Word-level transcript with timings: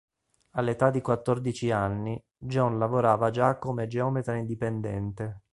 All'età 0.53 0.89
di 0.89 0.99
quattordici 0.99 1.69
anni, 1.69 2.19
John 2.35 2.79
lavorava 2.79 3.29
già 3.29 3.59
come 3.59 3.85
geometra 3.85 4.35
indipendente. 4.35 5.41